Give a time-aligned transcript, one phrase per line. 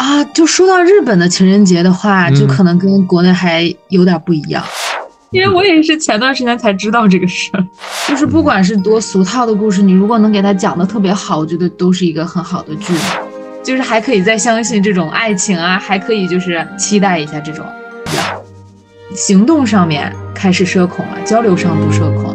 [0.00, 4.64] 啊，就说到日本的情人节的话，嗯就可能跟国内还有点不一样。
[5.30, 7.62] 因为我也是前段时间才知道这个事儿，
[8.08, 12.94] 就是不管是多俗套的故事，你如果能给他讲的特别好，我觉得都是一个很好的剧，
[13.62, 17.62] 就是还可以再相信这种爱情啊，还可以就是期待一下这种。
[19.14, 22.34] 行动上面开始社恐了，交流上不社恐。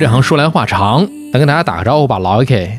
[0.00, 2.78] 这行说来话长，来跟大家打个招呼吧，老 K。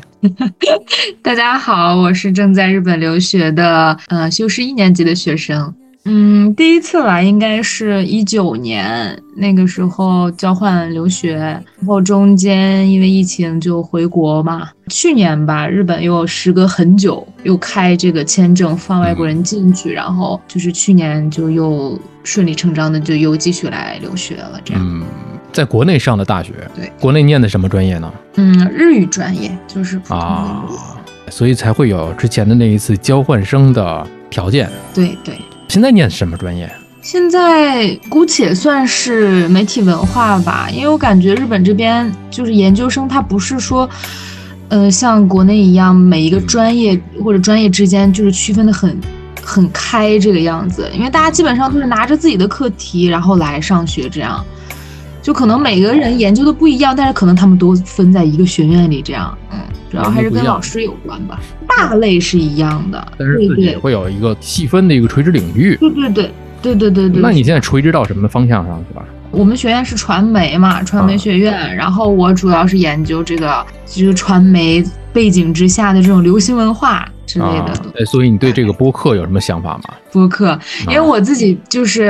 [1.22, 5.72] 大家好，我是正在日本留学的呃修士一年级的学生。
[6.04, 14.68] 嗯，第一次来应该是一九年，那个时候交换留学，然后中间因为疫情就回国嘛。
[14.88, 24.82] 去年吧，日本又时隔很久又开这个签证放外国人进去，然后就是去年就又顺理成章的就又继续来留学了，这样。
[24.84, 25.06] 嗯，
[25.52, 28.12] 在国内上的大学，对，国内念的什么专业呢？
[28.36, 30.64] 嗯，日语专业就是普通的啊。，
[31.30, 34.70] 所以才会有之前的那一次交换生的条件。
[34.94, 35.36] 对对。
[35.68, 36.70] 现在念什么专业？
[37.00, 43.88] 现在姑且算是媒体文化吧，因为我感觉日本这边就是研究生，他不是说，
[44.68, 48.96] 呃，像国内一样每一个专业或者专业之间就是区分的很
[49.42, 54.44] 很开这个样子，因为大家基本上都是拿着自己的课题然后来上学，这样，
[55.22, 65.76] 就可能每个人研究的不一样，但是可能他们都分在一个学院里这样，嗯，主要还是跟老师有关吧，大类是一样的，但是自己会有一个细分的一个垂直领域。
[65.76, 67.22] 对对对对对对对。
[67.22, 69.04] 那你现在垂直到什么方向上去了？
[69.30, 79.94] 我们学院是传媒嘛，传啊媒学院，然后我主要是研究这个就是传媒背景之下的这种流行文化之类的啊，哎所以你对这个播客有什么想法吗？
[80.12, 80.58] 播客。
[80.88, 82.02] 因为啊我自己就是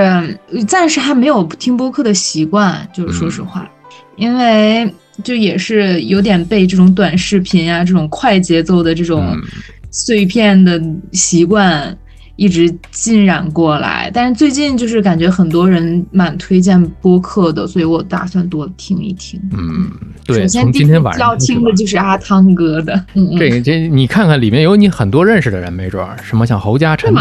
[0.50, 3.70] 呃暂时还没有听播客的习惯，就是说实嗯话，
[4.16, 4.92] 因为
[5.22, 9.42] 就也是有点被这种短视频啊这种快节奏的这种嗯
[9.90, 10.80] 碎片的
[11.12, 11.96] 习惯。
[12.42, 19.40] 一直浸染过来，但是最近就是感觉很多人蛮推荐播客的，所以我打算多听一听。
[19.52, 19.88] 嗯，
[20.26, 23.00] 对，首先今天晚上要听的就是阿汤哥的，
[23.38, 27.14] 这个这你看看里面有你很多认识的人，没准儿什么像侯嘉诚。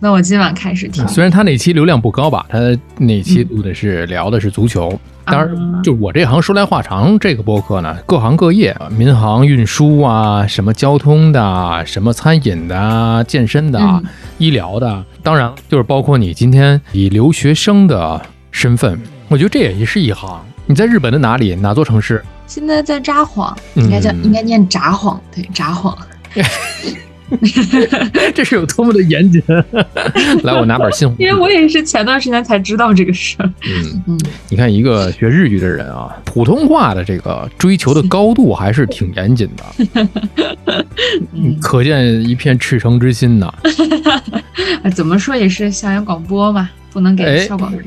[0.00, 1.06] 那我今晚开始听。
[1.08, 2.58] 虽然他那期流量不高吧，他
[2.98, 4.98] 那期录的是聊的是足球。
[5.26, 14.04] 当然，啊就我这行说来话长，这个播客呢，各行各业，民航运输啊，什么交通的，什么餐饮的，健身的，嗯
[14.36, 20.38] 医疗的，当然就是包括你今天以留学生的身份，我觉得这也是一行。
[20.66, 21.54] 你在日本的哪里？
[21.54, 22.22] 哪座城市？
[22.46, 25.96] 现在在札幌，应该叫嗯应该念札幌，对，札幌。
[28.34, 29.42] 这是有多么的严谨？
[30.44, 31.08] 来，我拿本信。
[31.18, 33.50] 因为我也是前段时间才知道这个事儿。
[33.62, 40.44] 嗯，嗯，你看一个学日语的人啊，普通话的这个追求的高度还是挺严谨的，
[41.32, 43.52] 嗯可见一片赤诚之心呐。
[44.82, 47.80] 啊怎么说也是校园广播嘛，不能给哎校广播。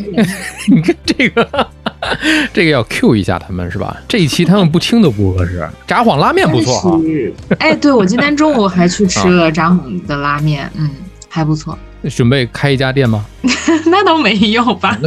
[0.67, 1.67] 你看这个，
[2.53, 3.97] 这个要 Q 一下他们是吧？
[4.07, 5.67] 这一期他们不听都不合适。
[5.85, 7.01] 札幌拉面不错
[7.59, 10.89] 哎，对我今天中午还去吃了札幌的拉面，嗯，
[11.29, 11.77] 还不错。
[12.15, 13.25] 准备开一家店吗？
[13.87, 14.97] 那倒没有吧，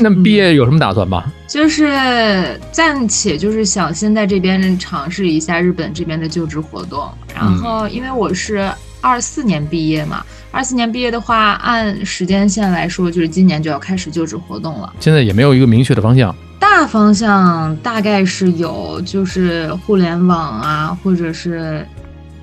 [0.00, 1.24] 那毕业有什么打算吗？
[1.48, 8.68] 就是暂且就是想先在这边尝试一下日本这边的就职活动，然后因为我是
[9.00, 10.24] 二四年毕业嘛，
[10.54, 14.92] 二四年毕业的话，按时间线来说，就是今年就要开始就职活动了。
[15.00, 16.32] 现在也没有一个明确的方向。
[16.60, 21.84] 大方向大概是有，就是互联网啊，或者是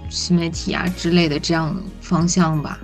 [0.09, 2.77] 新媒体啊之类的这样方向吧。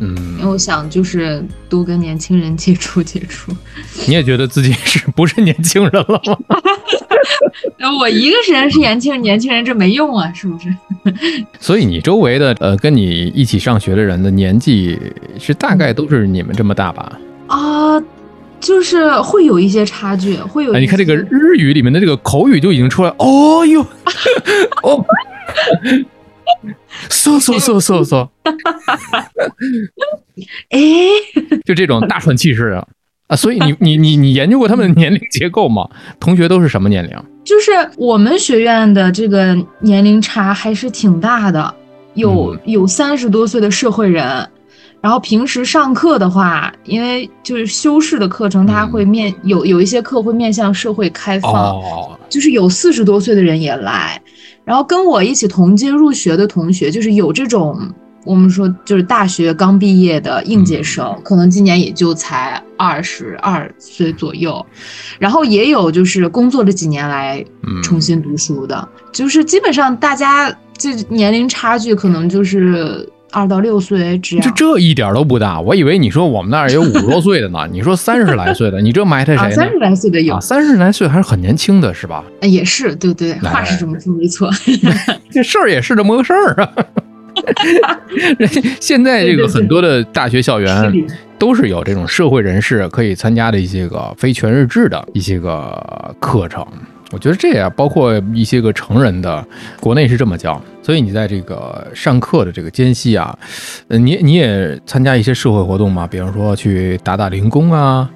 [0.00, 3.52] 嗯，因为嗯，我想就是多跟年轻人接触接触。
[4.06, 6.36] 你也觉得自己是不是年轻人了吗？
[7.78, 10.68] 呃我一个人是年轻人，年轻人这没用啊，是不是？
[11.60, 14.98] 所以你周围的呃跟你一起上学的人的年纪
[15.38, 17.18] 是大概都是你们这么大吧？
[17.46, 18.02] 啊，
[18.60, 20.72] 就是会有一些差距，会有。
[20.74, 23.86] 哎，你看这个日语里面的这个口语就已经出来，哦哟，
[24.82, 25.04] 哦，
[27.08, 28.28] 嗖嗖嗖嗖嗖，
[30.70, 30.78] 哎，
[31.64, 32.88] 就这种大喘气式的
[33.26, 33.36] 啊。
[33.36, 35.88] 所以你你你你研究过他们的年龄结构吗？
[36.20, 37.16] 同学都是什么年龄？
[37.44, 41.74] 就是我们学院的这个年龄差还是挺大的，
[42.14, 44.24] 有有三十多岁的社会人，
[45.02, 54.20] 然后平时上课的话，因为就是修饰的课程，它会面有有一些课会面向社会开放，哦，就是有四十多岁的人也来，
[54.64, 57.78] 然后跟我一起同届入学的同学，就是有这种
[58.24, 64.64] 我们说就是大学刚毕业的应届生，可能今年也就才二十二岁左右，
[65.18, 75.60] 然后也有就是工作了几年来嗯重新读书的，就是基本上大家这年龄差距可能就是二到六岁这这一点都不大。
[75.60, 79.78] 我以为你说我们那儿有五十多岁的呢， 你说三十来岁的，你这埋汰啊，谁呢三十？
[79.78, 82.24] 来岁的有啊，，三十来岁还是很年轻的，是吧？
[82.40, 84.48] 呃也是对对，哎话是这么说没错。
[85.30, 86.70] 这事儿也是这么个事儿啊。
[88.80, 90.92] 现在这个很多的大学校园
[91.36, 96.64] 都是有这种社会人士可以参加的一些个非全日制的一些个课程。
[97.12, 99.46] 我觉得这也，包括一些个成人的，
[99.78, 103.38] 国内是这么教，所以你在这个上课的这个间隙啊，
[103.88, 106.06] 呃，你你也参加一些社会活动嘛？
[106.06, 108.08] 比方说去打打零工啊，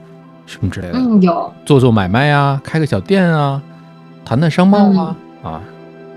[0.46, 3.62] 什么之类的，嗯，有，做做买卖啊，开个小店啊，
[4.24, 5.60] 谈谈商贸啊，啊，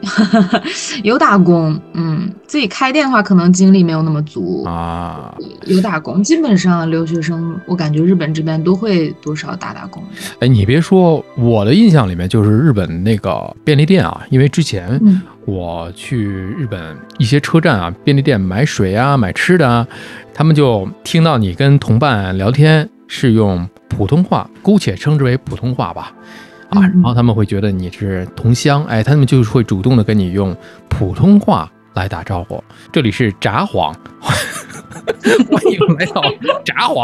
[1.04, 4.64] 有打工，嗯，自己开店的话，可能精力没有那么足。
[4.64, 5.34] 啊，
[5.66, 10.04] 有打工，基本上留学生，我感觉日本这边都会多少打打工。
[10.40, 19.88] 哎，你别说，我的印象里面就是日本那个便利店啊，因为之前嗯我去日本一些车站啊，便利店买水啊、买吃的啊，
[20.34, 26.12] 他们就听到你跟同伴聊天是用普通话，姑且称之为普通话吧。
[26.72, 30.56] 啊，然后他们会觉得你是同乡，哎，他们就会主动的跟你用
[30.88, 32.64] 普通话来打招呼。
[32.94, 36.22] 这里是札幌， 欢迎来到
[36.64, 37.04] 札幌。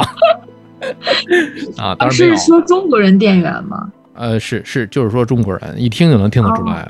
[1.77, 3.91] 啊，当然没是，说中国人店员吗？
[4.13, 6.89] 呃，是是，就是说中国人一听就能听得出来，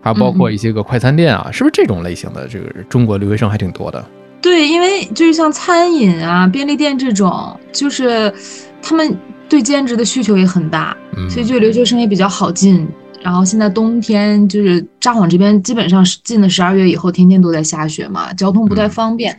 [0.00, 4.02] 还有包括嗯一些个快餐店啊，是不是这种类型的这个中国留学生还挺多的？
[4.40, 8.32] 对，因为就是像餐饮啊、便利店这种，就是
[8.80, 9.14] 他们
[9.46, 12.86] 对兼职的需求也很大，嗯，所以就留学生也比较好进。
[13.22, 19.32] 然后现在冬天就是札幌这边基本上是进了十二月以后，天天都在下雪嘛，交通不太嗯方便，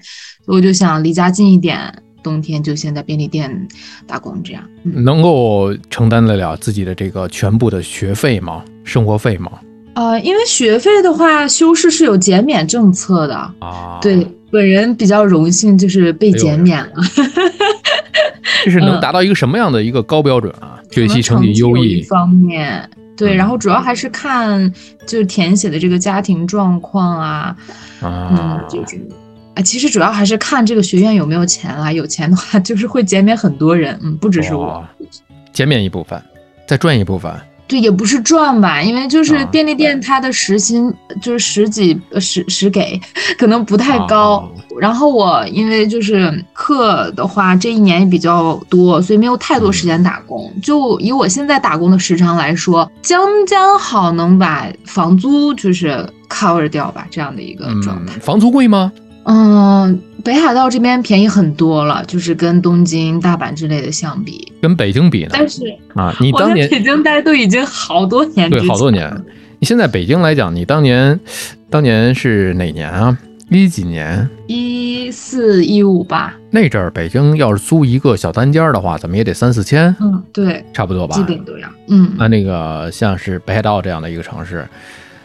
[0.44, 1.78] 所以我就想离家近一点，
[2.24, 3.68] 冬天就先在便利店
[4.08, 4.64] 打工这样。
[4.84, 8.64] 嗯，能够承担得了自己的这个全部的学费吗？
[8.84, 9.52] 生活费吗？
[9.94, 16.94] 呃，因为学费的话，修士是有减免政策的，啊，对，本人比较荣幸就是被减免了。
[18.64, 20.80] 这是能嗯达到一个什么样的一个高标准啊？
[20.92, 24.72] 学习成绩优异方面，对，嗯然后主要还是看
[25.06, 27.56] 就是填写的这个家庭状况啊，
[28.02, 29.00] 嗯啊，，这种。
[29.56, 31.92] 啊，其实主要还是看这个学院有没有钱啦。
[31.92, 34.86] 有钱的话， 就是会减免很多人，嗯，不只是我。
[35.54, 36.22] 减免一部分，
[36.68, 37.32] 再赚一部分，
[37.68, 43.00] 对，也不是赚吧，因为就是啊便利店它的时薪就是十几呃十十给，
[43.38, 44.38] 可能不太高。
[44.38, 50.52] 啊然后我因为就是课的话，这一年也比较多，所以没有太多时间打工。
[50.62, 58.92] 就以我现在打工的时长来说，将将好能把房租就是 cover 掉吧，这样的一个状嗯态。，房租贵吗？
[59.24, 64.52] 嗯，北海道这边便宜很多了，就是跟东京、大阪之类的相比。
[64.60, 65.30] 跟北京比呢？
[65.32, 65.62] 但是
[65.94, 69.08] 啊，你当年北京待都已经好多年，对好多年。
[69.60, 71.20] 你现在北京来讲，你当年
[71.70, 73.16] 当年是哪年啊？
[73.52, 74.28] 一几年？
[74.48, 81.22] 一四一五吧，那阵儿北京要是租一个小单间儿的话，怎么也得三四千，嗯，对，差不多吧基？
[81.24, 84.68] 本都要，嗯，那那个像是北海道这样的一个城市，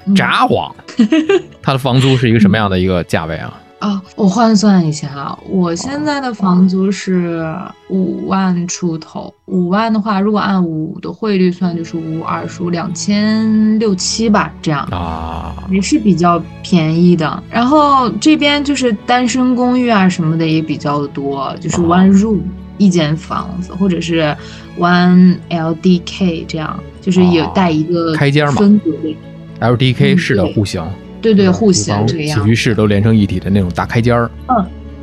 [0.04, 0.70] 嗯札幌，
[1.62, 3.58] 它的房租是一个什么样的一个价位啊？
[3.80, 7.50] 啊，我换算一下啊，我现在的房租是
[7.88, 14.86] 五万出头，五万的话，如果按五的汇率算，就是五二十五两千六七吧，这样。
[14.90, 22.40] 啊，也是比较便宜的，然后这边就是单身公寓啊什么的也比较多，就是 one room、
[22.76, 24.36] 一间房子，或者是
[24.78, 29.16] one LDK 这样，就是有哦带一个开间嘛分隔的
[29.60, 30.84] ，LDK 嗯式的户型，
[31.20, 34.30] 对对，户型这个样起居室都连成一体的那种大开间儿。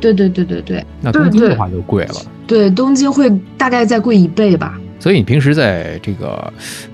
[0.00, 2.14] 对对对对对那对对东京的话就贵了。
[2.46, 6.52] 对，东京会大概再贵一倍吧，所以你平时在这个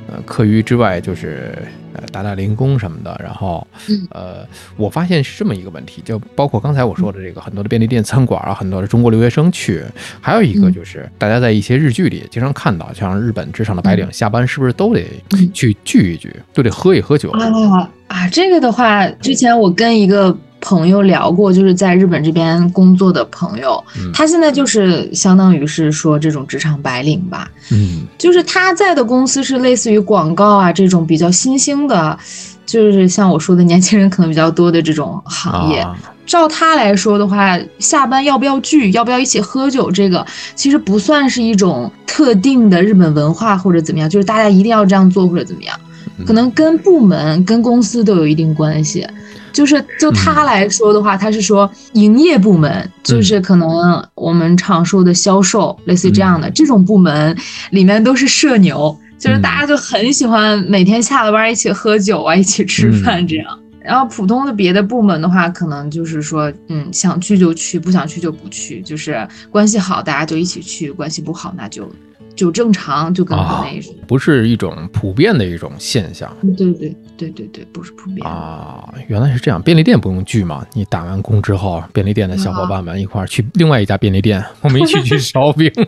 [0.09, 1.57] 呃课余之外，就是
[1.95, 4.47] 呃打打零工什么的，然后嗯呃，
[4.77, 9.83] 我发现是这么一个问题，就包括刚才我说的这个很多的便利店、餐馆啊，很多的中国留学生去，
[10.21, 17.31] 还有一个嗯就是大家在一些日剧里经常看到，像日本职场的白领嗯下班是不是都得嗯去聚一聚，都得喝一喝酒？
[17.31, 24.11] 啊啊，这个的话，之前我跟一个朋友聊过，就是在日本这边工作的朋友，嗯。
[24.15, 28.07] 他现在就是相当于是说这种职场白领吧，嗯。
[28.17, 32.19] 就是他在的公司是类似于广告啊这种比较新兴的，
[32.65, 35.81] 就是像我说的年轻人可能比较多的这种行业。
[35.81, 35.95] 啊，
[36.25, 45.79] 照他来说的话，下班要不要聚，要不要一起喝酒，这个其实不算是一种特定的日本文化或者怎么样，就是大家一定要这样做或者怎么样，
[46.19, 46.25] 嗯。
[46.25, 49.07] 可能跟部门、跟公司都有一定关系。
[49.55, 57.35] 就是就他来说的话，他是说营业部门，就是可能我们常说的销售，类似于这样的这种部门
[57.71, 63.59] 里面都是社牛，就是大家就很喜欢每天下了班一起喝酒啊，一起吃饭这样。
[63.81, 71.87] 然后普通的别的部门的话，可能就是说，嗯，想去就去，不想去就不去，就是关系好大家就一起去，关系不好那就
[72.35, 73.97] 就正常，就跟国内似的。
[74.07, 76.35] 不是一种普遍的一种现象。
[76.57, 78.27] 对对对对对，不是普遍。
[78.27, 79.61] 啊，原来是这样。
[79.61, 80.65] 便利店不用聚嘛？
[80.73, 85.71] 你打完工之后，便利店的小伙伴们一块儿去另外一家便利店，我们一起去烧饼。
[85.75, 85.83] 就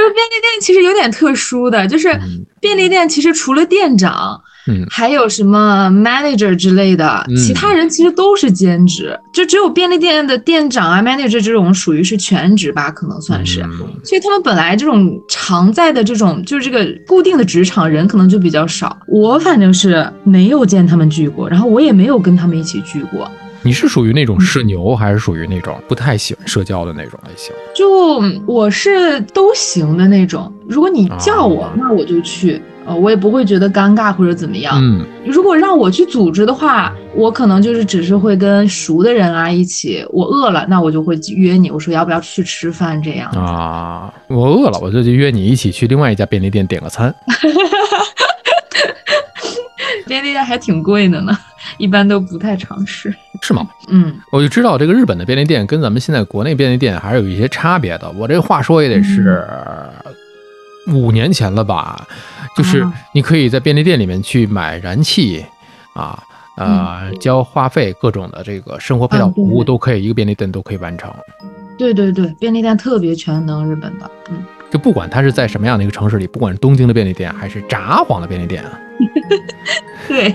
[0.00, 13.62] 是便利店其实有点特殊的，就是嗯便利店其实除了店长，嗯还有什么 manager 之类的，嗯其他人其实都是兼职，就只有便利店的店长啊 manager 这种属于是全职吧，可能算是。
[13.62, 13.70] 嗯
[14.04, 18.96] 所以他们本来这种常在的这种就是这个固定的职场人可能就比较少。
[19.08, 23.30] 我反正是没有见他们聚过，然后我也没有跟他们一起聚过。
[23.62, 27.54] 你是属于那种社牛，还是属于那种不太喜欢社交的那种类型？
[27.74, 34.78] 就我是都行的那种，如果你叫我，啊那我就去，呃，我也不会觉得尴尬或者怎么样。
[34.82, 43.30] 嗯如果让我去组织的话，我可能就是只是会跟熟的人啊一起，我饿了，那我就会约你，我说要不要去吃饭这样。
[43.32, 47.14] 啊，我饿了，我就去约你一起去另外一家便利店点个餐。
[50.06, 51.36] 便利店还挺贵的呢，
[51.80, 53.12] 一般都不太尝试。
[53.42, 53.68] 是吗？
[53.88, 58.10] 嗯，我就知道这个日本的便利店跟咱们现在国内便利店还是有一些差别的。
[58.12, 59.44] 我这话说也得是
[60.88, 62.06] 五年前了吧，
[62.56, 65.44] 就是啊你可以在便利店里面去买燃气
[65.94, 66.22] 啊。
[66.56, 71.10] 呃，交话费，各种的这个生活配套服务都可以，一个便利店都可以完成。
[71.78, 74.10] 对对对，便利店特别全能，日本的。
[74.30, 78.62] 嗯，就不管它是在什么样的一个城市里，不管是东京的便利店还是札幌的便利店，
[80.06, 80.34] 对，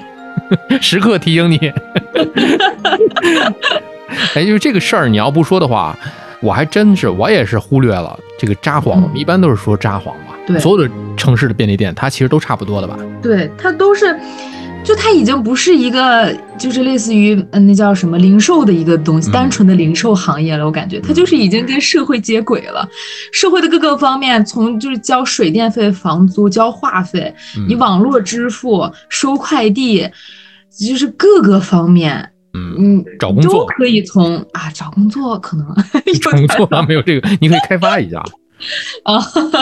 [0.82, 1.58] 时刻提醒你。
[4.36, 5.98] 哎，就是这个事儿，你要不说的话，
[6.42, 8.94] 我还真是我也是忽略了这个札幌。
[8.96, 12.98] 嗯我们一般都是说札幌吧，对所有的城市的便利店，它其实都差不多的吧？
[13.22, 14.18] 对，它都是，
[14.86, 20.64] 就它已经不是一个，就是类似于嗯，那叫什么零售的一个东西，嗯单纯的零售行业了。
[20.64, 22.88] 我感觉它就是已经跟社会接轨了，
[23.34, 30.08] 社会的各个方面，从就是交水电费、房租、交话费，嗯你网络支付、收快递，
[30.78, 35.68] 就是各个方面，嗯，嗯，找工作都可以从啊找工作可能
[36.22, 38.24] 找工作没有这个，你可以开发一下。
[39.04, 39.20] 啊，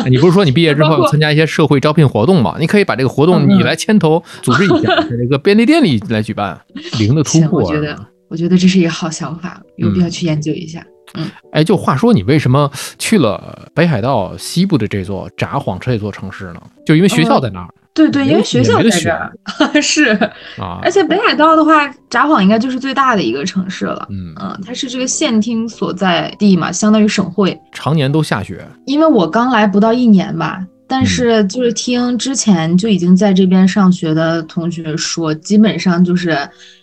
[0.09, 2.55] 你不是说你毕业之后要参加一些社会招聘活动吗？
[2.59, 6.59] 你可以把这个活动嗯你来牵头组织一下， 在这个便利店里来举办，
[6.99, 7.61] 零的突，破。
[7.61, 7.97] 我觉得
[8.29, 10.85] 我觉得这是一个好想法，有必要嗯去研究一下。
[11.15, 16.61] 嗯哎，就话说，你为什么去了北海道西部的这座札幌这座城市呢？
[16.85, 19.31] 就因为学校在那儿、对对，因为学校在这儿，
[19.79, 20.05] 是，
[20.57, 20.79] 啊。
[20.81, 24.07] 而且北海道的话，札幌应该就是最大的一个城市了。
[24.09, 27.55] 嗯，嗯，它是这个县厅所在地嘛，相当于省会。
[27.71, 28.65] 常年都下雪。
[28.87, 36.35] 因为我刚来不到一年吧，但是就是听之前就已经在这边上学的同学说，基本上就是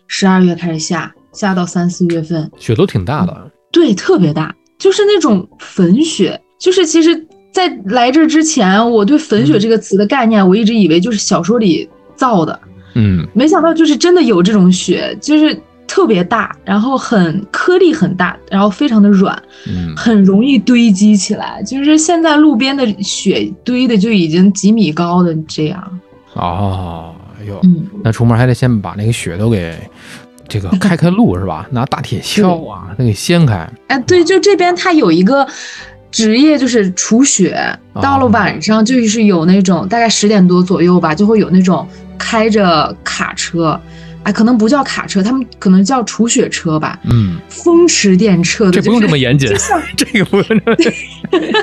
[0.06, 6.40] 十二月开始下，下到三四月份，雪都挺大的，对，特别大，就是那种粉雪。
[6.60, 12.58] 就是其实，在来这之前，我对粉雪这个词的概念，我一直以为就是小说里造的，
[12.94, 21.60] 嗯没想到就是真的有这种雪，就是特别大，然后很颗粒很大，然后非常的软，嗯，很容易堆积起来。
[21.64, 26.00] 就是现在路边的雪堆的就已经几米高的这样。
[26.34, 29.76] 哦，哎呦，嗯，那出门还得先把那个雪都给
[30.46, 31.66] 这个开开路是吧？
[31.72, 33.68] 拿大铁锹啊， 那给掀开。
[33.88, 35.44] 哎，对，就这边它有一个。
[36.10, 37.56] 职业就是除雪，
[38.00, 41.86] 到了晚上就是有那种大概十点多左右吧，就会有那种
[42.18, 43.80] 开着卡车，啊，
[44.30, 50.76] 哎，可能不叫卡车，他们可能叫除雪车吧，嗯，风驰电掣的，这不用这么严谨就像，这个不用这么，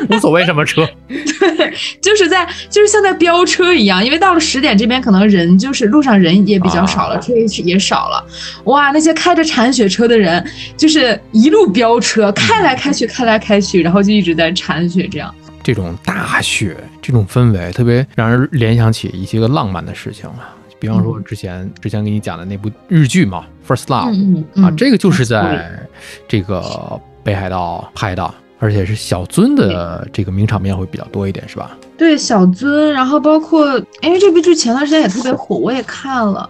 [0.10, 8.26] 无所谓什么车， 对，就是在就是像在飙车一样，因为到了十点这边可能人就是路上人也比较少了，啊车也也少了，
[8.66, 10.46] 哇，那些开着铲雪车的人
[10.76, 15.34] 就是一路飙车，开来开去，开来开去，然后就一直在铲雪这样。
[15.64, 20.56] 这种大雪这种氛围，特别让人联想起一些个浪漫的事情啊。
[20.80, 25.88] 比方说之前之前给你讲的那部日剧嘛，《First Love》啊，这个就是在
[26.28, 31.78] 这个北海道拍的，而且是小樽的这个名场面会比较多一点，是吧？
[31.98, 36.48] 对小樽，然后包括因为这部剧前段时间也特别火，我也看了。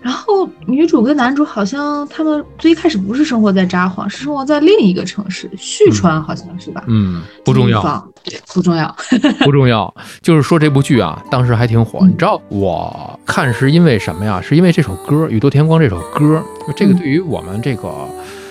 [0.00, 6.84] 然后女主跟男主好像他们最一开始不是生活在札幌，是生活在另一个城市旭川，好像是吧？
[6.86, 7.82] 嗯，不重要，
[8.22, 8.94] 对，不重要。
[9.44, 9.92] 不重要。
[10.22, 11.98] 就是说这部剧啊，当时还挺火。
[12.02, 14.40] 嗯你知道我看是因为什么呀？
[14.40, 17.90] 是因为这首歌《宇多田光》这首歌，就这个嗯对于我们这个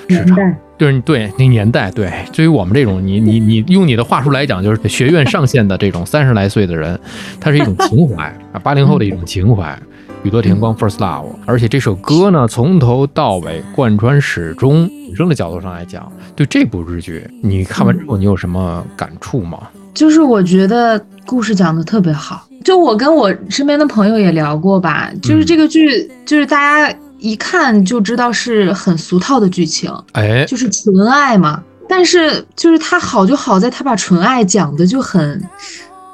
[0.10, 0.38] 市场。
[0.78, 7.00] 年代，对对，那年代对，对于我们这种你你你用你的话术来讲，就是学院上线的这种三十来岁的人，
[7.40, 9.78] 他是一种情怀啊，八零后的一种情怀。
[10.24, 14.90] 宇多田光 First Love，而且这首歌呢，从头到尾贯穿始终。
[15.08, 19.60] 女生的角度上来讲，对这部日剧，你看完之后，你有什么感触吗？
[19.94, 22.48] 就是我觉得故事讲的特别好。
[22.64, 26.58] 就我跟我身边的朋友也聊过吧，就是这个剧，就是大
[26.90, 26.98] 家
[27.32, 31.62] 一看就知道是很俗套的剧情，哎，就是纯爱嘛。
[31.88, 35.42] 但是就是它好就好在它把纯爱讲的就很。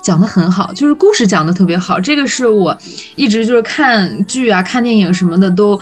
[0.04, 2.76] 讲的很好，就是故事讲的特别好，这个是我
[3.16, 5.80] 一直就是看剧啊、看电影什么的都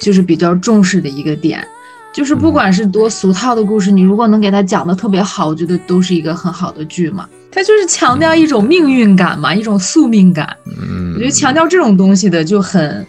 [0.00, 1.64] 就是比较重视的一个点，
[2.12, 7.28] 就是不管是多俗套的故事，你如果能给它讲的特别好，我觉得都是一个很好的剧嘛。
[7.52, 10.56] 它就是强调一种命运感嘛，一种宿命感。
[10.66, 13.06] 嗯，我觉得强调这种东西的就很，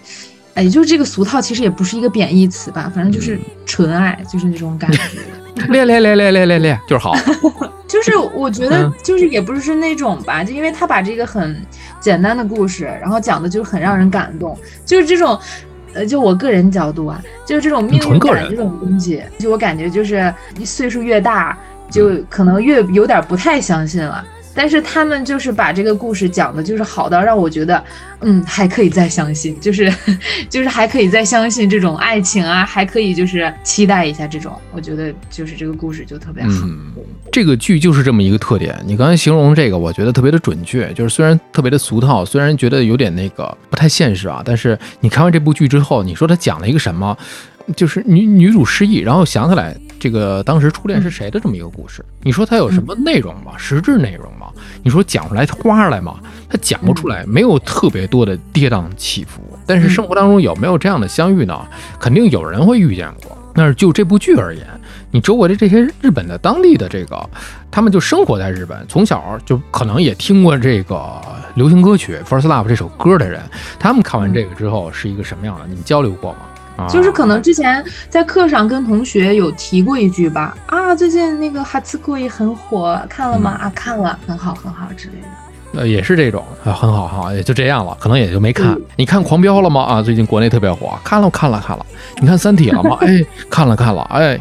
[0.53, 4.99] 哎，就是这个俗套其实也不是一个贬义词吧，反正就是纯爱，就是那种感觉。
[5.69, 7.13] 练练练练练练练就是好。
[7.87, 11.61] 就是我觉得嗯就是也不是那种吧，就因为他把这个很
[11.99, 15.39] 简单的故事，然后讲的就很让人感动，就是这种。
[15.93, 21.57] 呃，就我个人角度啊，就是这种命运感这种东西，就我感觉就是你岁数越大，
[21.89, 24.23] 就可能越有点不太相信了。
[24.53, 27.83] 但是他们就是把这个故事讲的，就是好到让我觉得，
[28.19, 29.91] 嗯，还可以再相信，就是
[30.49, 36.67] 就是还可以再相信这种爱情啊，还可以就是期待一下这种，我觉得就是这个故事就特别好。
[37.31, 38.77] 这个剧就是这么一个特点。
[38.85, 40.91] 你刚才形容这个，我觉得特别的准确。
[40.93, 47.17] 就是虽然特别的俗套，虽然觉得有点那个不太现实啊，但是你看完这部剧之后，你说它讲了一个什么？
[47.75, 52.03] 就是女女主失忆，然后想起来这个当时初恋是谁的这么一个故事。
[52.23, 53.51] 你说它有什么内容吗？
[53.55, 54.47] 实质内容吗？
[54.81, 56.15] 你说讲出来花出来吗？
[56.49, 59.43] 它讲不出来，没有特别多的跌宕起伏。
[59.67, 61.55] 但是生活当中有没有这样的相遇呢？
[61.99, 63.37] 肯定有人会遇见过。
[63.53, 64.65] 但是就这部剧而言，
[65.11, 67.29] 你周围的这些日本的当地的这个，
[67.69, 71.21] 他们就生活在日本，从小就可能也听过这个
[71.53, 73.39] 流行歌曲《First Love》这首歌的人，
[73.77, 75.67] 他们看完这个之后是一个什么样的？
[75.67, 76.39] 你们交流过吗？
[76.81, 83.57] 啊，就是可能之前在课上跟同学有提过一句吧，啊，最近那个哈茨库伊很火，看了吗？
[83.59, 85.27] 嗯啊，看了，很好，很好之类的。
[85.73, 88.73] 呃，也是这种啊，很好哈，也就这样了，可能也就没看。
[88.73, 89.81] 嗯你看《狂飙》了吗？
[89.83, 91.85] 啊，最近国内特别火，看了看了看了。
[92.19, 92.97] 你看《三体》了吗？
[93.07, 94.39] 哎，看了看了，哎，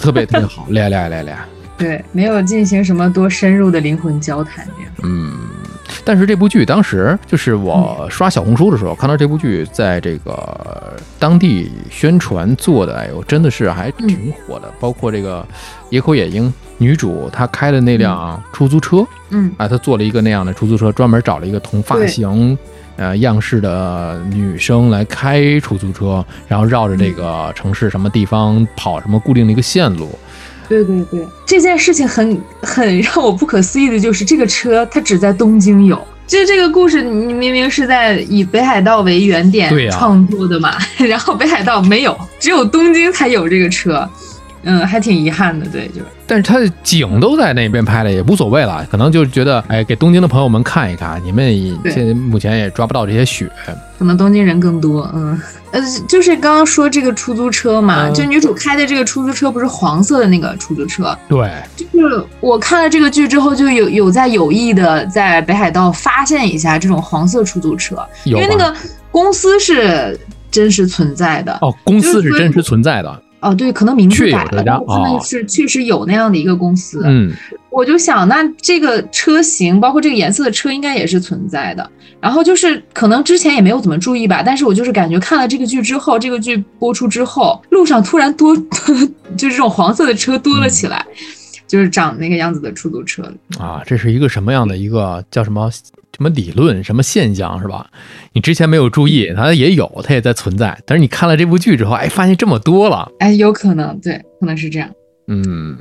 [0.00, 1.44] 特别特别好，厉害厉害厉害厉害。
[1.76, 4.92] 对，没有进行什么多深入的灵魂交谈这样。
[5.02, 5.32] 嗯，
[6.04, 14.72] 但是这部剧当时就是我刷小红书的时候看到这部剧在这个当地宣传做的，哎呦，真的是还挺火的。
[14.80, 15.46] 包括这个
[15.90, 19.52] 野口野樱女主她开的那辆出租车，嗯。
[19.56, 22.56] 啊，她做了一个那样的出租车，专门找了一个同发型。
[22.96, 30.18] 呃，样式的女生来开出租车，然后绕着这个城市什么地方跑什么固定的一个线路，
[30.70, 36.00] 对对对，这件事情很很让我不可思议的就是这个车它只在东京有。
[36.28, 44.08] 就是这个故事，你明明是在以北海道为原点创作的嘛， 然后北海道没有，只有东京才有这个车，
[44.62, 46.06] 嗯，还挺遗憾的，对，就是。
[46.26, 48.86] 但是它的景都在那边拍的，也无所谓了。
[48.90, 53.50] 可能就是觉得，哎，给东京的朋友们看一看，你们也现在目前也抓不到这些雪。
[53.98, 55.40] 可能东京人更多，嗯，
[55.72, 68.74] 呃，就是刚刚说这个出租车嘛，嗯就女主开的这个出租车不是黄色的那个出租车，对，就是我看了这个剧之后，就有有在有意的在北海道发现一下这种黄色出租车，因为那个
[69.10, 70.18] 公司是
[70.50, 73.22] 真实存在的，哦，公司是是真实存在的。
[73.40, 77.02] 哦，对，可能名字改了，但是是确实有那样的一个公司。
[77.06, 77.32] 嗯
[77.70, 81.88] 我就想，那这个车型，包括这个颜色的车，应该也是存在的。
[82.20, 88.56] 然后就是可能之前也没有怎么注意吧，但是我就是感觉看了这个剧之后，这个剧播出之后，路上突然多，
[89.38, 91.06] 就是这种黄色的车多了起来，
[91.68, 93.22] 就是长那个样子的出租车。
[93.60, 95.70] 啊，这是一个什么样的一个叫什么
[96.16, 97.86] 什么理论、什么现象是吧？
[98.32, 100.78] 你之前没有注意，它也有，它也在存在。
[100.84, 104.90] 但是你看了这部剧之后，哎，发现这么多了，哎，有可能，对，可能是这样。
[105.32, 105.76] 嗯，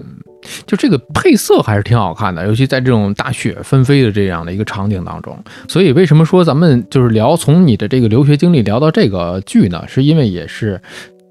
[0.67, 5.37] 就这个配色还是挺好看的，尤其在这种大雪纷飞的这样的一个场景当中。
[5.67, 9.83] 所以为什么说咱们就是聊从你的这个留学经历聊到这个剧呢？
[9.87, 10.79] 是因为也是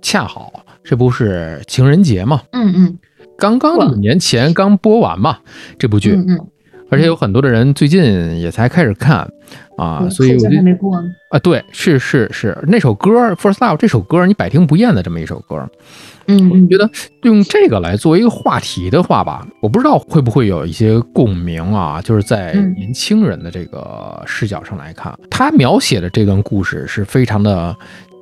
[0.02, 2.98] 恰好这不是情人节嘛，嗯嗯
[3.38, 5.38] 刚刚五年前刚播完嘛
[5.78, 6.46] 这部剧，嗯嗯，
[6.90, 9.18] 而且有很多的人最近也才开始看
[9.76, 11.08] 啊，嗯所以我就还没过呢。
[11.30, 15.68] 啊，对，是是是，那首歌《First Love》这首歌你百听不厌的这么一首歌，
[16.26, 16.90] 嗯嗯我觉得
[17.22, 27.76] 用这个来作为一个话题的话吧，我不知道会不会有一些共鸣啊，就是在嗯年轻人的这个视角上来看，他描写的这段故事是非常的。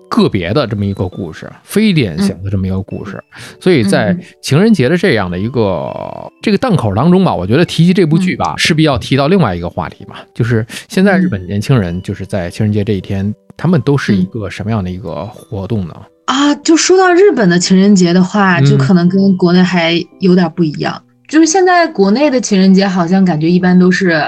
[0.09, 3.23] 个别的这么一个故事，非典型的这么一个故事，
[3.61, 4.21] 所以在嗯。
[4.41, 5.93] 情人节的这样的一个
[6.41, 15.95] 这个档口当中吧，我觉得提及这部剧吧，势必要提到另外一个话题嘛，就是现在日本年轻人就是在情人节这一天，他们都是一个什么样的一个活动呢？
[16.27, 18.65] 啊，就说到日本的情人节的话，嗯。
[18.65, 21.03] 就可能跟国内还有点不一样。
[21.29, 24.23] 就是现在国内的情人节，好像感觉一般都是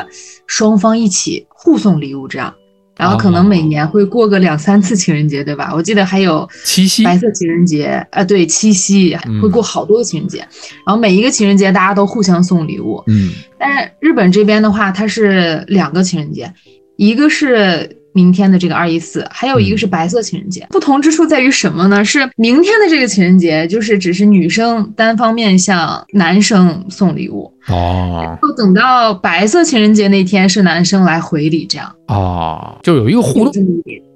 [0.49, 2.53] 双方一起互送礼物这样，
[2.99, 5.73] 然后可能每年会过个两三次情人节，对吧？
[5.73, 10.39] 我记得还有七夕白色情人节啊，对，七夕嗯会过好多个情人节，
[10.85, 13.03] 然后每一个情人节大家都互相送礼物。
[13.07, 16.53] 嗯但是日本这边的话，它是两个情人节，
[16.97, 20.67] 一个是明天的这个二一四，还有一个是白色情人节。
[20.71, 22.05] 不同之处在于什么呢？
[22.05, 33.53] 是明天的这个情人节，就是只是女生单方面向男生送礼物，哦就等到白色情人节那天是男生来回礼，这样哦，就有一个互动，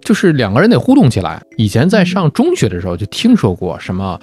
[0.01, 1.41] 就是两个人得互动起来。
[1.57, 4.19] 以前在上中学的时候就听说过什么。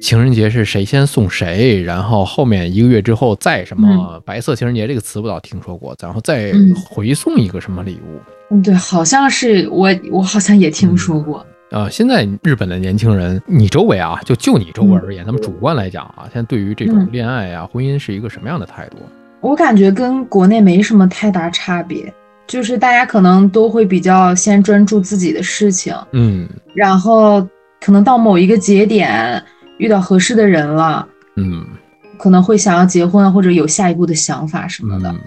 [0.00, 8.20] 情人节是谁先送谁，然后后面一个月之后再什么“白色情人节”这个词我倒听说过，然后再嗯回送一个什么礼物。
[8.52, 11.44] 嗯，对，好像是我，我好像也听说过。
[11.70, 18.98] 呃，现在日本的年轻人，你周围啊，就就你周围而言，他们主观来讲啊，现在对于这种嗯恋爱啊、婚姻是一个什么样的态度？
[19.40, 22.12] 我感觉跟国内没什么太大差别，
[22.46, 27.40] 就是大家可能都会比较先专注自己的事情，嗯然后
[27.80, 29.42] 可能到某一个节点
[29.78, 31.64] 遇到合适的人了，嗯
[32.18, 35.08] 可能会想要结婚啊或者有下一步的想法什么的。
[35.10, 35.18] 嗯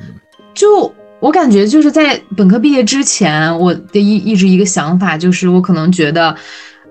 [0.53, 6.35] 就我感觉就是在本科毕业之前，我的一一直一个想法就是，我可能觉得，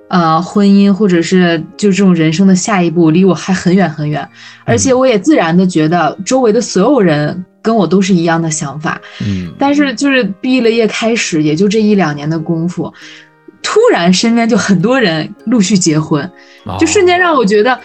[0.08, 4.28] 呃，婚姻或者是就这种人生的下一步离我还很远很远，
[4.64, 9.00] 而且我也自然的觉得周围的所有人跟我都是一样的想法。
[9.24, 12.92] 嗯，但是就是毕了业开始，也就这一两年的功夫，
[13.64, 16.30] 突然身边就很多人陆续结婚，
[16.78, 17.76] 就瞬间让我觉得，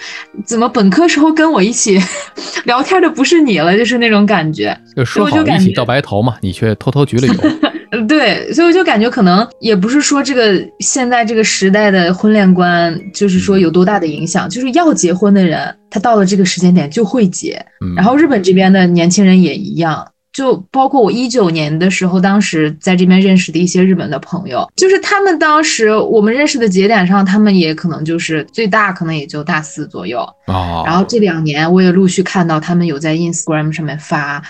[0.45, 1.97] 怎么本科时候跟我一起
[2.65, 4.77] 聊天的不是你了，就是那种感觉。
[4.95, 7.69] 就说好一起到白头嘛，你却偷偷焗了油。
[7.91, 17.65] 呃， 对，所以我就感觉可能也不是说这个现在这个时代的婚恋观，就是说有多大的影响，就是要结婚的人，他到了这个时间点就会结。
[17.81, 30.19] 嗯，然后日本这边的年轻人也一样，就包括我一九年的时候，当时在这边认识的一些日本的朋友，就是他们当时我们认识的节点上，他们也可能就是最大可能也就大四左右。
[30.45, 34.41] 啊，然后这两年我也陆续看到他们有在 Instagram 上面发，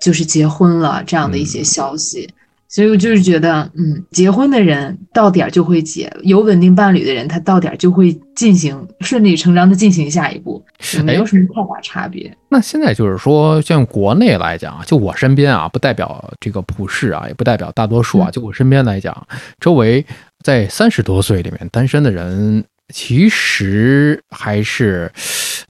[0.00, 2.28] 就是结婚了这样的一些消息。
[2.70, 12.32] 所以我就是觉得，嗯，结婚的人到点儿就会结，有稳定伴侣的人，他到点儿就会进行顺理成章的进行下一步，就没有什么太大差别。
[12.48, 19.26] 那现在就是说，像国内来讲啊，就我身边啊，不代表这个普世啊，也不代表大多数啊，嗯就我身边来讲，
[19.58, 20.06] 周围
[20.44, 22.62] 在三十多岁里面单身的人，
[22.94, 25.10] 其实还是，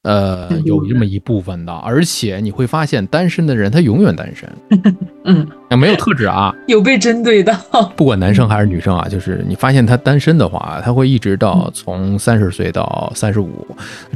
[0.02, 4.48] 呃，有这么一部分的，而且你会发现，单身的人他永远单身，
[5.24, 5.46] 嗯，
[5.78, 7.54] 没有特质啊， 有被针对到。
[7.96, 13.66] 不管男生还是女生啊，就是你发现他单身的话，他会一直到从三十岁到三十五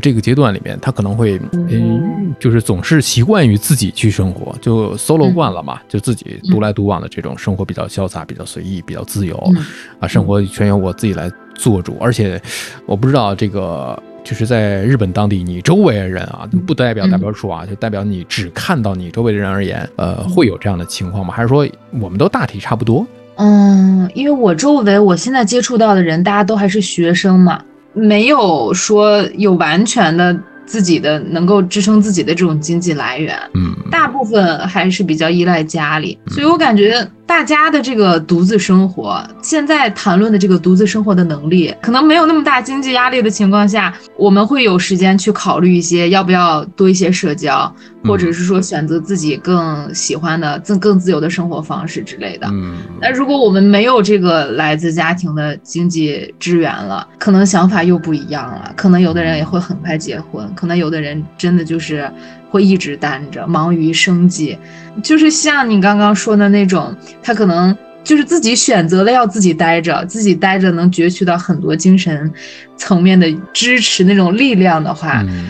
[0.00, 9.64] 这个阶段里面，他可能会，嗯，就是总是习惯于自己去生活，就 solo 惯了嘛，就自己独来独往的这种生活比较潇洒、比较随意、比较自由嗯。
[10.00, 11.96] 啊，生活全由我自己来做主。
[12.00, 12.40] 而且
[12.87, 14.00] 我不知道这个。
[14.24, 21.32] 就是在日本当地，你周围的人啊，不代表嗯代表数啊，就代表你只看到你周围的人而言，呃，会有这样的情况吗？
[21.32, 21.68] 还是说
[22.00, 23.06] 我们都大体差不多？
[23.37, 27.60] 嗯，因为我周围我现在接触到的人，大家都还是学生嘛，
[27.92, 30.34] 没有说有完全的
[30.64, 52.46] 自己的能够支撑自己的这种经济来源，嗯，大部分还是比较依赖家里，所以我感觉大家的这个独自生活，现在谈论的这个独自生活的能力，可能没有那么大经济压力的情况下，我们会有时间去考虑一些要不要多一些社交，或者是说选择自己更喜欢的、更更自由的生活方式之类的。
[52.52, 58.72] 嗯，那如果我们没有这个来自家庭的经济支援了，可能想法又不一样了。
[58.76, 62.10] 可能有的人也会很快结婚，可能有的人真的就是
[62.55, 64.57] 会一直单着，忙于生计。
[65.03, 72.33] 就是像你刚刚说的那种，他可能就是自己选择了要自己待着，自己待着能攫取到很多精神
[72.77, 75.47] 层面的支持那种力量的话，嗯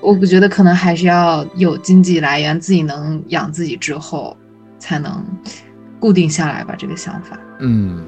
[0.00, 4.34] 我觉得可能还是要有经济来源，自己能养自己之后，
[4.78, 5.22] 才能
[5.98, 6.74] 固定下来吧。
[6.78, 8.02] 这个想法，嗯，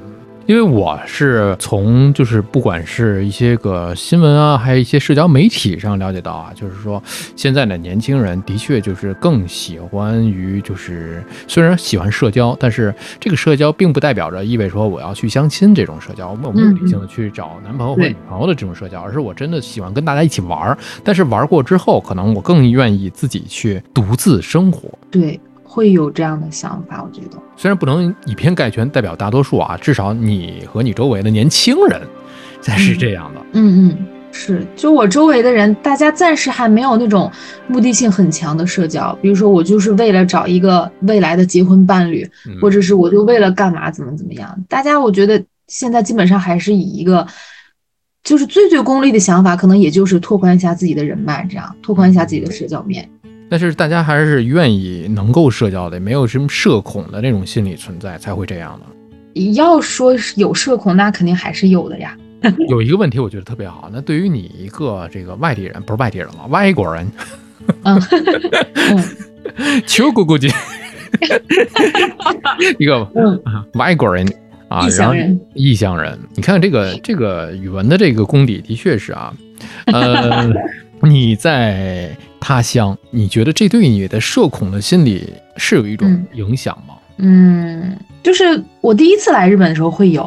[0.49, 6.99] 因为我是从就是不管是一些个新闻啊，还有一些社交媒体上了解到啊，就是说
[7.35, 24.89] 现在的年轻人的确就是更喜欢于就是虽然喜欢社交，但是这个社交并不代表着意味说我要去相亲这种社交，我没有目的性的去找男朋友或女朋友的这种社交，而是我真的喜欢跟大家一起玩儿，但是玩过之后，可能我更愿意自己去独自生活。
[25.11, 25.39] 对，
[25.71, 27.37] 会有这样的想法，我觉得。
[27.55, 32.01] 虽然不能以偏概全代表大多数啊，至少你和你周围的年轻人
[32.59, 33.41] 才是这样的。
[33.53, 33.97] 嗯嗯，
[34.31, 37.31] 是，就我周围的人，大家暂时还没有那种
[37.67, 44.65] 目的性很强的社交，比如说我就是为了找一个未来的结婚伴侣，嗯或者是我就为了干嘛怎么怎么样。
[44.67, 47.27] 大家我觉得现在基本上还是以一个。
[48.21, 53.09] 就是最最功利的想法，可能也就是拓宽一下自己的人脉，这样拓宽一下自己的社交面。
[53.49, 58.85] 但是大家还是愿意能够社交的，没有什么社恐的那种心理存在，才会这样的。
[59.53, 62.15] 要说是有社恐，那肯定还是有的呀。
[62.69, 63.89] 有一个问题，我觉得特别好。
[63.91, 67.11] 那对于你一个这个外地人，不是外地人了，外国人，
[67.83, 68.01] 嗯
[68.75, 69.03] 嗯
[69.85, 70.49] 求咕咕叽，
[72.79, 73.41] 一个嗯，
[73.73, 74.25] 外国人
[74.69, 75.13] 啊，然后
[75.53, 79.33] 异乡人，你看这个这个语文的这个功底的确是啊，
[79.87, 80.49] 呃，
[81.01, 82.15] 你在
[82.49, 86.25] 他乡，你觉得这对你的社恐的心理是有一种嗯。
[86.33, 86.95] 影响吗？
[87.17, 90.23] 嗯，就是我第一次来日本的时候会有，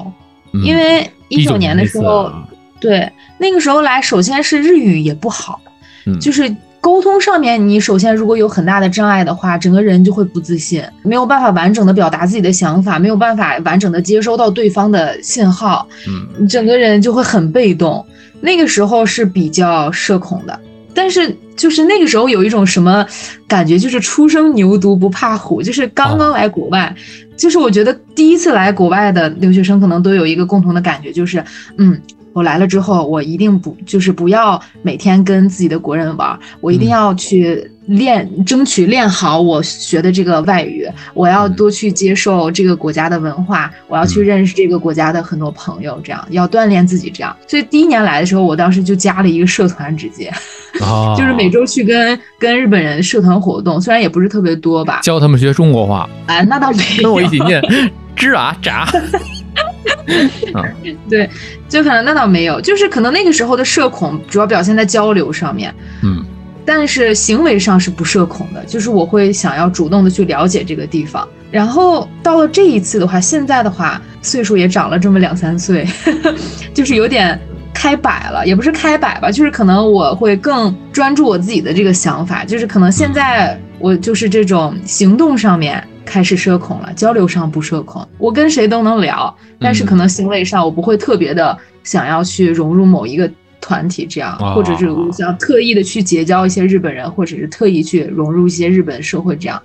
[0.52, 0.62] 嗯。
[0.62, 2.30] 因为一九年的时候，
[2.78, 5.60] 对那个时候来，首先是日语也不好，
[6.06, 6.16] 嗯。
[6.20, 16.28] 就是沟通上面，你首先如果有很大的障碍的话，整个人就会不自信，没有办法完整的表达自己的想法，没有办法完整的接收到对方的信号，嗯。
[16.38, 18.06] 你整个人就会很被动。
[18.40, 20.60] 那个时候是比较社恐的，
[20.94, 23.06] 但是就是那个时候有一种什么
[23.46, 26.94] 感觉，就是初生牛犊不怕虎，就是刚刚来国外，
[27.36, 31.44] 就是我觉得第一次来国外的留学生可能都有一个共同的感觉，就是
[31.76, 32.00] 嗯。
[32.32, 40.88] 我来了之后，我一定不就是不要每天跟自己的国人玩，我一定嗯要去练，争取练好我学的这个外语。
[41.14, 47.10] 我要多去接受这个国家的文化，我要去嗯认识这个国家的很多朋友，这样要锻炼自己。
[47.10, 50.32] 这样，所以第一年来的时候，我当时就加了一个社团，直接
[50.80, 57.60] 啊， 就是每周去跟跟日本人社团活动，虽然也不是特别多吧，教他们学中国话，啊，那倒没有，跟我一起念
[58.16, 58.86] 吱啊喳。
[61.08, 61.28] 对，
[61.68, 66.24] 就可能那倒没有，就是可能那个时候的社恐主要表现在交流上面，嗯。
[66.64, 71.28] 但是行为上是不社恐的，就是我会想要主动的去了解这个地方。
[71.50, 75.84] 然后到了这一次的话，现在的话岁数也长了这么两三岁，
[76.72, 77.36] 就是有点
[77.74, 93.30] 开摆了，也不是开摆吧，就是可能我会更专注我自己的这个想法，就是可能现在我就是这种行动上面开始社恐了，交流上不社恐，我跟谁都能聊，但是可能行为上我不会特别的想要去融入某一个。
[93.64, 99.62] 团体这样，哦或者是我想特意的去结交一些日本人，或者是特意去融入一些日本社会，这样，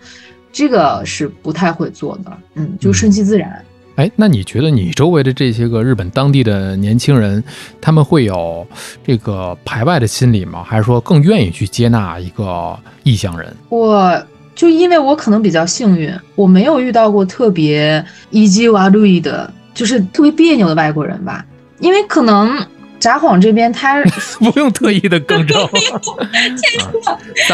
[0.52, 2.32] 这个是不太会做的。
[2.54, 3.60] 嗯，就顺其自然。
[3.96, 7.44] 哎，那你觉得你周围的这些个日本当地的年轻人，
[7.82, 8.68] 他们会有
[9.04, 10.64] 这个排外的心理吗？
[10.64, 13.52] 还是说更愿意去接纳一个异乡人？
[13.70, 14.24] 我
[14.58, 21.46] 就因为我可能比较幸运，我没有遇到过特别一击瓦路易的，就是特别别扭的外国人吧，
[21.80, 22.68] 因为可能。
[23.00, 24.04] 札幌这边，他
[24.42, 25.56] 不用特意的更正。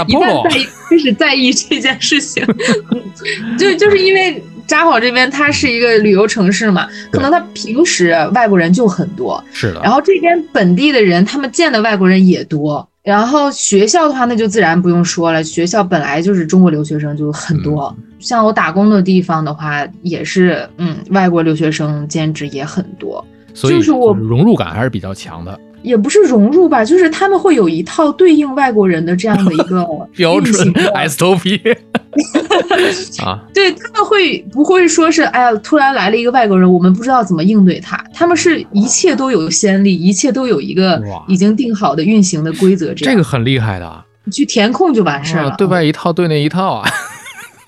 [0.07, 2.41] 一旦在意开始在意这件事情，
[3.59, 9.81] 就就是因为札幌这边它是一个旅游城市嘛，可能他平时外国人就很多，是的。
[9.83, 12.87] 然后这边本地的人，他们见的外国人也多。
[13.03, 17.93] 然后学校的话，那就自然不用说了，学校本来就是中国留学生就很多。
[17.97, 23.23] 嗯、像我打工的地方的话，也是嗯，外国留学生兼职也很多。
[23.53, 25.59] 所以就是我融入感还是比较强的。
[25.81, 29.85] 也不是融入吧，就是他们会有一套对应外国人的这样的一个
[30.15, 31.59] 标准 SOP
[33.21, 38.01] 啊，对他们会不会说是哎呀，突然来了一个外国人，我们不知道怎么应对他？
[38.13, 45.55] 他们是一切都有先例，一切都有一个已经定好的运行的规则，这样这个很厉害的去填空就完事儿了。
[45.57, 46.89] 对外一套对内一套啊，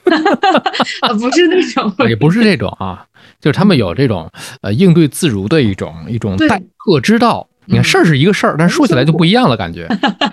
[1.02, 3.06] 啊，不是那种也不是这种啊，
[3.42, 4.32] 就是他们有这种
[4.62, 7.48] 呃应对自如的一种一种待客之道。
[7.68, 9.88] 你看嗯事儿是一个事儿，但是说起来就不一样了，感觉。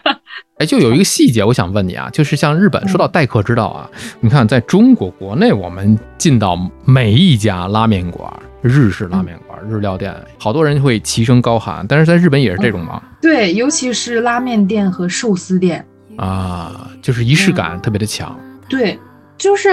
[0.61, 3.89] 哎，就有一个细节，我想问你啊，就是像日本说到待客之道啊，
[4.21, 13.03] 你看在中国国内，我们进到每一家拉面馆、日式拉面馆、日料店，好多人会齐声高喊，但是在日本也是这种吗？
[13.21, 15.85] 对，尤其是拉面店和寿司店，
[16.17, 18.39] 啊，就是仪式感特别的强。
[18.69, 18.99] 对，
[19.37, 19.69] 就是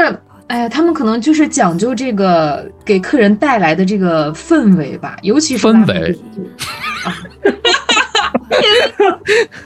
[0.47, 6.45] 哎呀，他们可能就是讲究这个给客人带来的这个氛围吧，尤其是氛围店
[7.05, 7.13] 啊。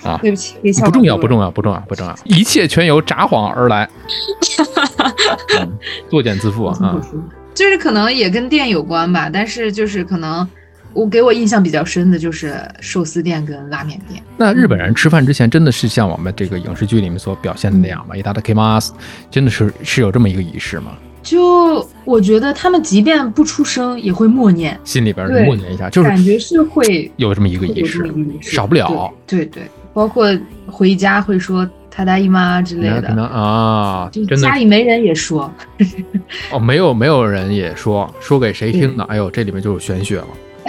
[0.04, 3.90] 啊对不起，别笑不重要，不重要，不重要，不重要， 一切全由札幌而来。
[5.60, 5.78] 嗯
[6.10, 7.02] 作茧自缚啊！
[7.54, 10.48] 就是可能也跟店有关吧，但是就是可能
[10.94, 14.22] 我给我印象比较深的就是寿司店跟拉面店。
[14.38, 18.16] 那日本人吃饭之前真的是像我们这个影视剧里面所表现的那样吗？
[18.16, 18.94] 伊达的 k m a s
[19.30, 20.94] 真的是是有这么一个仪式吗？
[21.22, 29.10] 就我觉得他们即便不出声也会默念，心里边对默念一下，就是感觉是会有这么一个仪式少不了。
[29.26, 29.64] 对对对，
[29.94, 30.28] 包括
[30.68, 35.52] 回家会说“他大姨妈”之类可能的，啊，就真的家里没人也说。
[36.52, 39.06] 哦，没有没有人也说说给谁听呢？
[39.08, 40.28] 哎呦，这里面就有玄学了。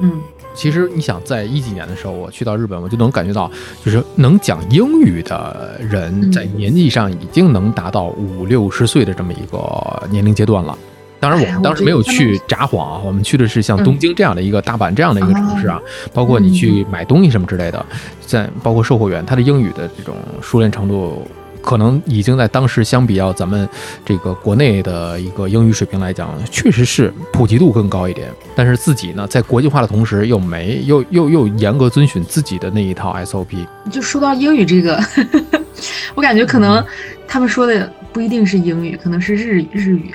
[0.02, 0.22] 嗯，
[0.54, 3.50] 其实你想，在一几年的时候，我去到日本，我就能感觉到，
[3.84, 10.78] 就是能讲英语的人，嗯在年纪上已经能达到五六十岁的这么一个年龄阶段了。
[11.26, 15.82] 当然，我们当时没有去札幌啊，我们去的是像嗯东京这样的一个大阪这样的一个城市啊，
[16.14, 17.84] 包括你去买东西什么之类的，
[18.24, 21.28] 在包括售货员，他的英语的这种熟练程度。
[21.62, 23.68] 可能已经在当时相比较咱们
[24.06, 28.30] 这个国内的一个英语水平来讲，确实是普及度更高一点。
[28.56, 33.66] 但是自己呢，在国际化的同时，又没又又又严格遵循自己的那一套 SOP。
[33.90, 35.04] 就说到英语这个，
[36.14, 36.86] 我感觉可能
[37.28, 40.14] 他们说的不一定是英语，可能是日日语。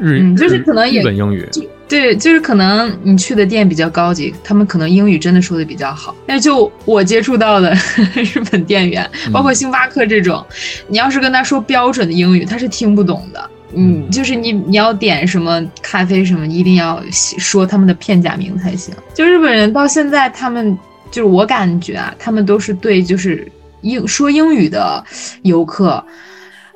[0.00, 1.48] 日嗯就是可能也日本英语，
[1.88, 6.14] 对，就是可能你去的店比较高级，他们可能英语真的说的比较好。
[6.26, 7.72] 但是就我接触到的
[8.34, 10.44] 日本店员，包括星巴克这种，
[10.88, 13.50] 你要是跟他说标准的英语，他是听不懂的。
[13.76, 18.92] 嗯，嗯就是你你要点什么咖啡什么，一定要说他们的片假名才行。
[19.14, 20.76] 就日本人到现在，他们
[21.10, 23.46] 就是我感觉啊，他们都是对就是
[23.82, 25.02] 英说英语的
[25.42, 26.04] 游客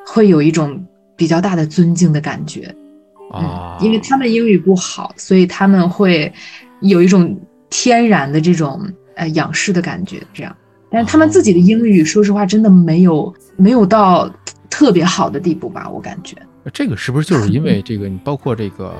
[0.06, 0.80] 会有一种
[1.18, 2.74] 比较大的尊敬的感觉。
[3.30, 6.32] 啊，因为他们英语不好，所以他们会
[6.80, 10.56] 有一种天然的这种呃仰视的感觉，这样。
[10.90, 14.32] 但是他们自己的英语，说实话，真的没有没有到
[14.70, 16.34] 特别好的地步吧，我感觉。
[16.72, 18.08] 这个是不是就是因为这个？
[18.08, 18.94] 你包括这个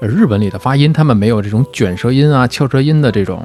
[0.00, 3.44] 呃日本里的发音，他们没有这种卷舌音啊、翘舌音的这种，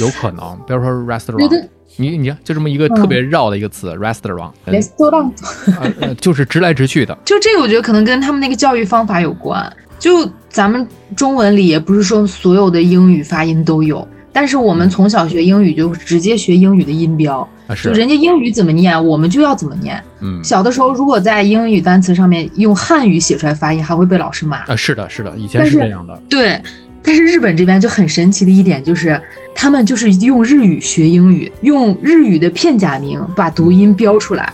[0.00, 0.58] 有可能。
[0.66, 5.32] 比如说 restaurant，你你看就这么一个特别绕的一个词、restaurant，嗯 restaurant
[5.80, 7.16] 呃呃就是直来直去的。
[7.24, 9.72] 就这个，我觉得可能跟他们那个教育方法有关。
[9.98, 20.02] 就咱们中文里也不是说所有的英语发音都有，但是我们从小学英语就直接学英语的音标，啊，是就，人家英语怎么念，我们就要怎么念。
[20.20, 24.58] 嗯小的时候，如果在英语单词上面用汉语写出来发音，还会被老师骂。
[24.64, 26.20] 啊，是的，是的，以前是这样的。
[26.28, 26.60] 对，
[27.02, 29.18] 但是日本这边就很神奇的一点就是，
[29.54, 34.52] 他们就是用日语学英语，用日语的片假名把读音标出来，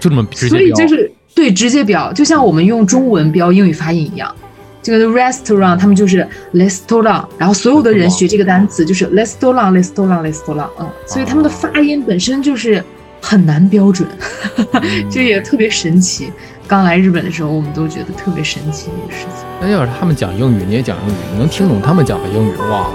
[0.00, 4.34] 就这么直接所以标就是对直接标，就像我们用中文标英语发音一样。
[4.80, 12.82] 这个 restaurant 他们就是 restaurant，然后所有的人学这个单词就是 restaurant restaurant restaurant，嗯，所以他们的发音本身就是
[13.20, 14.08] 很难标准，
[14.56, 16.32] 嗯 这也特别神奇。
[16.66, 19.46] 刚来日本的时候，我们都觉得特别神奇的事情。
[19.60, 22.88] 那要是他们讲英语，你也讲英语，你能听懂他们讲的英语，哇，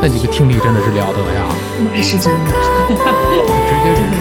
[0.00, 1.48] 那这个听力真的是了得呀！
[1.94, 2.50] 那是真的。
[3.68, 4.15] 直接